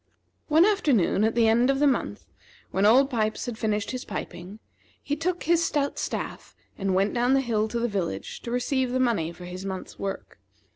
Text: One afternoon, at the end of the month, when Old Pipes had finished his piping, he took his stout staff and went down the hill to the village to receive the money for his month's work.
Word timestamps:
One 0.47 0.65
afternoon, 0.65 1.23
at 1.23 1.35
the 1.35 1.47
end 1.47 1.69
of 1.69 1.77
the 1.77 1.85
month, 1.85 2.25
when 2.71 2.87
Old 2.87 3.07
Pipes 3.11 3.45
had 3.45 3.55
finished 3.55 3.91
his 3.91 4.03
piping, 4.03 4.57
he 5.03 5.15
took 5.15 5.43
his 5.43 5.63
stout 5.63 5.99
staff 5.99 6.55
and 6.75 6.95
went 6.95 7.13
down 7.13 7.35
the 7.35 7.39
hill 7.39 7.67
to 7.67 7.77
the 7.79 7.87
village 7.87 8.41
to 8.41 8.49
receive 8.49 8.93
the 8.93 8.99
money 8.99 9.31
for 9.31 9.45
his 9.45 9.63
month's 9.63 9.99
work. 9.99 10.39